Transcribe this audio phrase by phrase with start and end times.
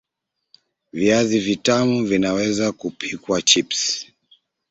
[0.93, 4.07] Viazi vitamu vinaweza kupikwa chips